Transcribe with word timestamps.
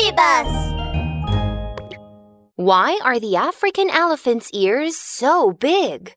BabyBus! 0.00 0.52
Why 2.56 2.98
are 3.04 3.20
the 3.20 3.36
African 3.36 3.90
elephant's 3.90 4.50
ears 4.52 4.96
so 4.96 5.52
big? 5.52 6.14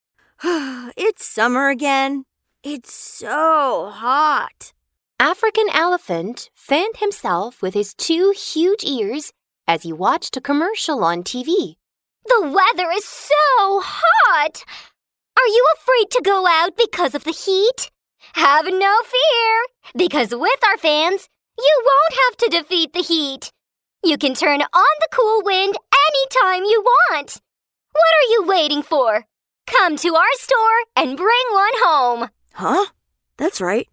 it's 0.44 1.24
summer 1.24 1.70
again. 1.70 2.24
It's 2.62 2.92
so 2.92 3.90
hot. 3.92 4.72
African 5.18 5.66
elephant 5.72 6.50
fanned 6.54 6.98
himself 6.98 7.62
with 7.62 7.72
his 7.72 7.94
two 7.94 8.34
huge 8.36 8.84
ears 8.84 9.32
as 9.66 9.84
he 9.84 9.92
watched 9.94 10.36
a 10.36 10.42
commercial 10.42 11.02
on 11.02 11.22
TV. 11.22 11.76
The 12.26 12.42
weather 12.42 12.90
is 12.92 13.04
so 13.06 13.32
hot! 13.82 14.64
Are 15.38 15.48
you 15.48 15.66
afraid 15.76 16.10
to 16.10 16.22
go 16.22 16.46
out 16.46 16.76
because 16.76 17.14
of 17.14 17.24
the 17.24 17.30
heat? 17.30 17.90
Have 18.34 18.66
no 18.66 19.00
fear, 19.04 19.62
because 19.96 20.34
with 20.34 20.60
our 20.68 20.76
fans, 20.76 21.28
you 21.58 21.82
won't 21.84 22.20
have 22.24 22.36
to 22.38 22.58
defeat 22.58 22.92
the 22.92 23.02
heat. 23.02 23.52
You 24.02 24.18
can 24.18 24.34
turn 24.34 24.62
on 24.62 24.94
the 25.00 25.08
cool 25.10 25.42
wind 25.42 25.76
anytime 26.08 26.64
you 26.64 26.82
want. 26.82 27.40
What 27.92 28.12
are 28.18 28.30
you 28.30 28.44
waiting 28.46 28.82
for? 28.82 29.26
Come 29.66 29.96
to 29.96 30.14
our 30.14 30.32
store 30.34 30.84
and 30.94 31.16
bring 31.16 31.46
one 31.52 31.72
home. 31.76 32.28
Huh? 32.52 32.86
That's 33.36 33.60
right. 33.60 33.88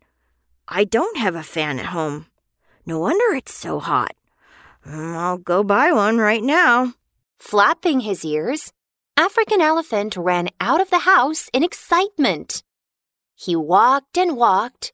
I 0.68 0.84
don't 0.84 1.18
have 1.18 1.36
a 1.36 1.44
fan 1.44 1.80
at 1.80 1.88
home. 1.88 2.28
No 2.86 3.00
wonder 3.00 3.36
it's 3.36 3.54
so 3.54 3.80
hot. 3.80 4.16
Mm, 4.86 5.16
I'll 5.16 5.38
go 5.38 5.64
buy 5.64 5.92
one 5.92 6.18
right 6.18 6.44
now. 6.44 6.94
Flapping 7.40 8.02
his 8.02 8.24
ears, 8.24 8.72
African 9.18 9.62
Elephant 9.62 10.16
ran 10.16 10.50
out 10.60 10.82
of 10.82 10.90
the 10.90 11.00
house 11.00 11.50
in 11.54 11.64
excitement. 11.64 12.64
He 13.36 13.56
walked 13.56 14.18
and 14.18 14.38
walked, 14.38 14.94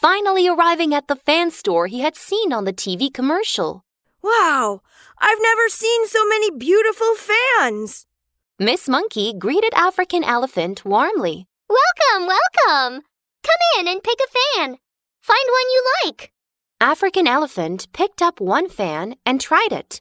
finally 0.00 0.48
arriving 0.48 0.94
at 0.94 1.08
the 1.08 1.16
fan 1.16 1.50
store 1.50 1.86
he 1.86 2.00
had 2.00 2.16
seen 2.16 2.54
on 2.54 2.64
the 2.64 2.72
TV 2.72 3.12
commercial. 3.12 3.84
Wow! 4.22 4.80
I've 5.18 5.38
never 5.42 5.68
seen 5.68 6.06
so 6.06 6.26
many 6.26 6.50
beautiful 6.50 7.14
fans! 7.16 8.06
Miss 8.58 8.88
Monkey 8.88 9.34
greeted 9.38 9.74
African 9.74 10.24
Elephant 10.24 10.86
warmly. 10.86 11.46
Welcome, 11.68 12.26
welcome! 12.26 13.02
Come 13.42 13.62
in 13.78 13.88
and 13.88 14.02
pick 14.02 14.18
a 14.20 14.58
fan. 14.58 14.78
Find 15.20 15.46
one 15.58 15.70
you 15.70 15.84
like. 16.04 16.32
African 16.80 17.26
Elephant 17.26 17.86
picked 17.92 18.22
up 18.22 18.40
one 18.40 18.70
fan 18.70 19.16
and 19.26 19.38
tried 19.38 19.72
it. 19.72 20.00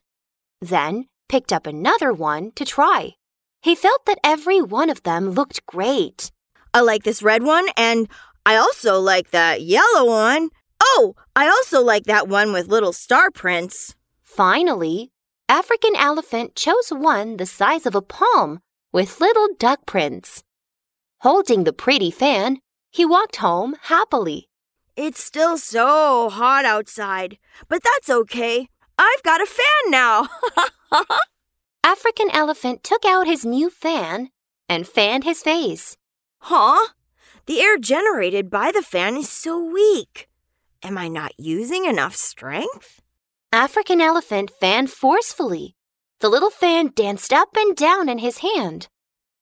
Then 0.61 1.07
picked 1.27 1.51
up 1.51 1.67
another 1.67 2.13
one 2.13 2.53
to 2.55 2.63
try. 2.63 3.15
He 3.61 3.75
felt 3.75 4.05
that 4.05 4.19
every 4.23 4.61
one 4.61 4.89
of 4.89 5.03
them 5.03 5.31
looked 5.31 5.65
great. 5.65 6.31
I 6.73 6.81
like 6.81 7.03
this 7.03 7.23
red 7.23 7.43
one, 7.43 7.67
and 7.75 8.07
I 8.45 8.55
also 8.55 8.99
like 8.99 9.31
that 9.31 9.61
yellow 9.61 10.05
one. 10.05 10.49
Oh, 10.81 11.15
I 11.35 11.47
also 11.47 11.81
like 11.81 12.05
that 12.05 12.27
one 12.27 12.53
with 12.53 12.67
little 12.67 12.93
star 12.93 13.31
prints. 13.31 13.95
Finally, 14.23 15.11
African 15.47 15.95
Elephant 15.95 16.55
chose 16.55 16.89
one 16.89 17.37
the 17.37 17.45
size 17.45 17.85
of 17.85 17.95
a 17.95 18.01
palm 18.01 18.59
with 18.91 19.19
little 19.19 19.47
duck 19.59 19.85
prints. 19.85 20.43
Holding 21.19 21.63
the 21.63 21.73
pretty 21.73 22.11
fan, 22.11 22.59
he 22.91 23.05
walked 23.05 23.37
home 23.37 23.75
happily. 23.83 24.47
It's 24.95 25.23
still 25.23 25.57
so 25.57 26.29
hot 26.29 26.65
outside, 26.65 27.37
but 27.67 27.81
that's 27.83 28.09
okay. 28.09 28.67
I've 28.97 29.23
got 29.23 29.41
a 29.41 29.45
fan 29.45 29.91
now. 29.91 30.27
African 31.83 32.29
Elephant 32.31 32.83
took 32.83 33.05
out 33.05 33.25
his 33.27 33.45
new 33.45 33.69
fan 33.69 34.29
and 34.67 34.87
fanned 34.87 35.23
his 35.23 35.41
face. 35.41 35.97
huh? 36.39 36.89
The 37.49 37.61
air 37.61 37.79
generated 37.79 38.51
by 38.51 38.71
the 38.71 38.83
fan 38.83 39.17
is 39.17 39.27
so 39.27 39.57
weak. 39.57 40.29
Am 40.83 40.99
I 40.99 41.07
not 41.07 41.31
using 41.39 41.85
enough 41.85 42.15
strength? 42.15 43.01
African 43.51 43.99
Elephant 43.99 44.51
fanned 44.59 44.91
forcefully. 44.91 45.75
The 46.19 46.29
little 46.29 46.51
fan 46.51 46.91
danced 46.93 47.33
up 47.33 47.57
and 47.57 47.75
down 47.75 48.07
in 48.07 48.19
his 48.19 48.45
hand. 48.45 48.87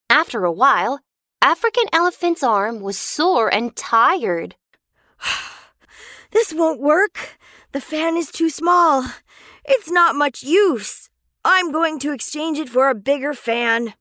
After 0.09 0.45
a 0.45 0.53
while, 0.53 1.01
African 1.41 1.83
Elephant's 1.91 2.43
arm 2.43 2.79
was 2.79 2.97
sore 2.97 3.53
and 3.53 3.75
tired. 3.75 4.55
This 6.31 6.53
won't 6.53 6.79
work. 6.79 7.37
The 7.73 7.81
fan 7.81 8.15
is 8.15 8.31
too 8.31 8.49
small. 8.49 9.03
It's 9.65 9.91
not 9.91 10.15
much 10.15 10.43
use. 10.43 11.09
I'm 11.43 11.73
going 11.73 11.99
to 11.99 12.13
exchange 12.13 12.57
it 12.57 12.69
for 12.69 12.89
a 12.89 12.95
bigger 12.95 13.33
fan. 13.33 13.95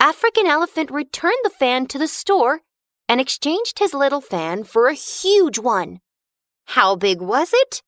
African 0.00 0.48
Elephant 0.48 0.90
returned 0.90 1.38
the 1.44 1.50
fan 1.50 1.86
to 1.86 1.98
the 1.98 2.08
store 2.08 2.62
and 3.08 3.20
exchanged 3.20 3.78
his 3.78 3.94
little 3.94 4.20
fan 4.20 4.64
for 4.64 4.88
a 4.88 4.94
huge 4.94 5.58
one. 5.58 6.00
How 6.66 6.96
big 6.96 7.20
was 7.20 7.52
it? 7.52 7.82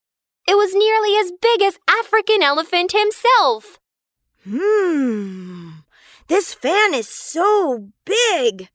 It 0.47 0.57
was 0.57 0.75
nearly 0.75 1.17
as 1.17 1.33
big 1.43 1.63
as 1.63 1.79
African 1.89 2.43
Elephant 2.43 2.93
himself. 2.93 3.79
Hmm. 4.45 5.71
This 6.29 6.55
fan 6.55 6.95
is 6.95 7.09
so 7.09 7.89
big. 8.05 8.69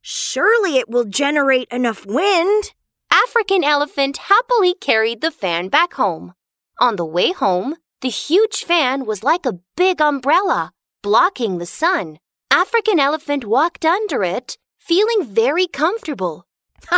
Surely 0.00 0.76
it 0.78 0.88
will 0.88 1.04
generate 1.04 1.68
enough 1.72 2.06
wind. 2.06 2.72
African 3.10 3.64
Elephant 3.64 4.16
happily 4.28 4.74
carried 4.74 5.20
the 5.20 5.30
fan 5.30 5.68
back 5.68 5.94
home. 5.94 6.34
On 6.80 6.96
the 6.96 7.04
way 7.04 7.32
home, 7.32 7.76
the 8.00 8.08
huge 8.08 8.64
fan 8.64 9.06
was 9.06 9.24
like 9.24 9.44
a 9.44 9.58
big 9.76 10.00
umbrella, 10.00 10.72
blocking 11.02 11.58
the 11.58 11.66
sun. 11.66 12.18
African 12.50 13.00
Elephant 13.00 13.44
walked 13.44 13.84
under 13.84 14.22
it, 14.22 14.56
feeling 14.88 15.22
very 15.22 15.66
comfortable. 15.66 16.46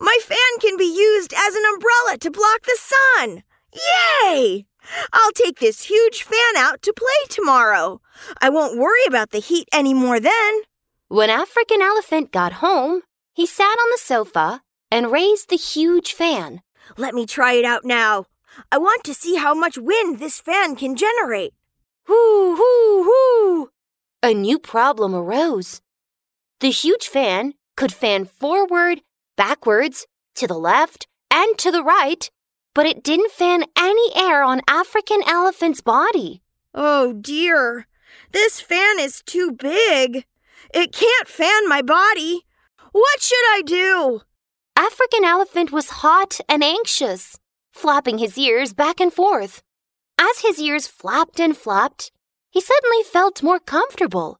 My 0.00 0.18
fan 0.22 0.52
can 0.60 0.78
be 0.78 0.84
used 0.84 1.34
as 1.36 1.54
an 1.54 1.62
umbrella 1.74 2.16
to 2.18 2.30
block 2.30 2.62
the 2.62 2.78
sun. 2.78 3.42
Yay! 3.74 4.64
I'll 5.12 5.32
take 5.32 5.60
this 5.60 5.84
huge 5.84 6.22
fan 6.22 6.56
out 6.56 6.80
to 6.82 6.94
play 6.94 7.28
tomorrow. 7.28 8.00
I 8.40 8.48
won't 8.48 8.78
worry 8.78 9.04
about 9.06 9.30
the 9.30 9.40
heat 9.40 9.68
anymore 9.72 10.20
then. 10.20 10.62
When 11.08 11.28
African 11.28 11.82
Elephant 11.82 12.32
got 12.32 12.54
home, 12.54 13.02
he 13.34 13.44
sat 13.44 13.76
on 13.78 13.90
the 13.90 13.98
sofa 13.98 14.62
and 14.90 15.12
raised 15.12 15.50
the 15.50 15.56
huge 15.56 16.14
fan. 16.14 16.62
Let 16.96 17.14
me 17.14 17.26
try 17.26 17.52
it 17.52 17.64
out 17.66 17.84
now. 17.84 18.24
I 18.72 18.78
want 18.78 19.04
to 19.04 19.14
see 19.14 19.36
how 19.36 19.52
much 19.54 19.76
wind 19.76 20.18
this 20.18 20.40
fan 20.40 20.76
can 20.76 20.96
generate. 20.96 21.52
Whoo, 22.08 22.56
whoo, 22.56 23.02
whoo! 23.06 23.70
A 24.22 24.32
new 24.32 24.58
problem 24.58 25.14
arose. 25.14 25.82
The 26.60 26.70
huge 26.70 27.08
fan 27.08 27.54
could 27.76 27.92
fan 27.92 28.26
forward, 28.26 29.00
backwards, 29.36 30.06
to 30.34 30.46
the 30.46 30.58
left, 30.58 31.06
and 31.30 31.56
to 31.56 31.70
the 31.70 31.82
right, 31.82 32.30
but 32.74 32.84
it 32.84 33.02
didn't 33.02 33.32
fan 33.32 33.64
any 33.78 34.14
air 34.14 34.42
on 34.42 34.60
African 34.68 35.22
Elephant's 35.26 35.80
body. 35.80 36.42
Oh 36.74 37.14
dear. 37.14 37.86
This 38.32 38.60
fan 38.60 39.00
is 39.00 39.22
too 39.24 39.52
big. 39.52 40.26
It 40.74 40.92
can't 40.92 41.28
fan 41.28 41.66
my 41.68 41.80
body. 41.80 42.42
What 42.92 43.22
should 43.22 43.46
I 43.50 43.62
do? 43.64 44.20
African 44.76 45.24
Elephant 45.24 45.72
was 45.72 46.00
hot 46.04 46.40
and 46.48 46.62
anxious, 46.62 47.38
flapping 47.72 48.18
his 48.18 48.36
ears 48.36 48.74
back 48.74 49.00
and 49.00 49.12
forth. 49.12 49.62
As 50.18 50.40
his 50.40 50.60
ears 50.60 50.86
flapped 50.86 51.40
and 51.40 51.56
flapped, 51.56 52.12
he 52.50 52.60
suddenly 52.60 53.02
felt 53.02 53.42
more 53.42 53.60
comfortable. 53.60 54.38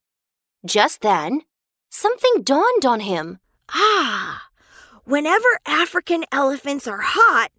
Just 0.66 1.00
then, 1.00 1.42
something 1.90 2.42
dawned 2.42 2.86
on 2.86 3.00
him. 3.00 3.38
Ah, 3.68 4.48
whenever 5.04 5.60
African 5.66 6.24
elephants 6.32 6.86
are 6.86 7.02
hot, 7.02 7.50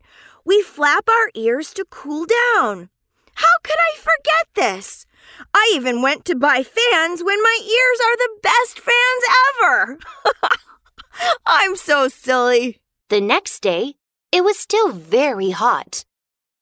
we 0.44 0.64
flap 0.64 1.08
our 1.08 1.30
ears 1.36 1.74
to 1.74 1.86
cool 1.90 2.26
down. 2.26 2.90
How 3.36 3.58
could 3.64 3.78
I 3.78 3.98
forget 3.98 4.48
this? 4.56 5.06
I 5.54 5.72
even 5.76 6.02
went 6.02 6.26
to 6.26 6.36
buy 6.36 6.64
fans 6.64 7.24
when 7.24 7.42
my 7.42 7.60
ears 7.62 8.00
are 8.06 8.18
the 8.18 8.40
best 8.42 8.80
fans 8.80 9.24
ever. 9.62 10.00
I'm 11.46 11.76
so 11.76 12.08
silly. 12.08 12.80
The 13.10 13.22
next 13.22 13.62
day, 13.62 13.96
it 14.32 14.44
was 14.44 14.58
still 14.58 14.90
very 14.90 15.52
hot. 15.52 16.06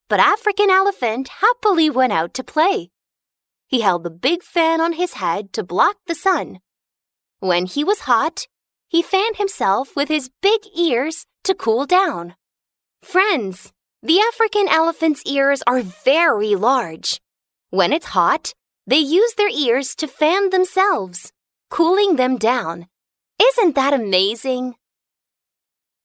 But 0.09 0.19
African 0.19 0.69
Elephant 0.69 1.27
happily 1.39 1.89
went 1.89 2.13
out 2.13 2.33
to 2.33 2.43
play. 2.43 2.89
He 3.67 3.81
held 3.81 4.03
the 4.03 4.09
big 4.09 4.41
fan 4.41 4.81
on 4.81 4.93
his 4.93 5.13
head 5.13 5.53
to 5.53 5.63
block 5.63 5.97
the 6.07 6.15
sun. 6.15 6.59
When 7.39 7.65
he 7.67 7.83
was 7.83 8.01
hot, 8.01 8.47
he 8.89 9.01
fanned 9.01 9.37
himself 9.37 9.95
with 9.95 10.09
his 10.09 10.29
big 10.41 10.59
ears 10.75 11.25
to 11.45 11.55
cool 11.55 11.85
down. 11.85 12.35
Friends, 13.01 13.71
the 14.03 14.19
African 14.19 14.67
elephant's 14.67 15.23
ears 15.25 15.63
are 15.65 15.81
very 15.81 16.55
large. 16.55 17.21
When 17.69 17.93
it's 17.93 18.07
hot, 18.07 18.53
they 18.85 18.97
use 18.97 19.35
their 19.35 19.49
ears 19.49 19.95
to 19.95 20.07
fan 20.07 20.49
themselves, 20.49 21.31
cooling 21.69 22.17
them 22.17 22.37
down. 22.37 22.87
Isn't 23.41 23.75
that 23.75 23.93
amazing? 23.93 24.75